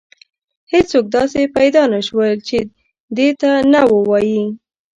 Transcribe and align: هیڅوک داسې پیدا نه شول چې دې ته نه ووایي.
هیڅوک 0.73 1.05
داسې 1.15 1.41
پیدا 1.57 1.83
نه 1.93 1.99
شول 2.07 2.31
چې 2.47 2.57
دې 3.17 3.29
ته 3.41 3.51
نه 3.73 3.81
ووایي. 3.91 4.43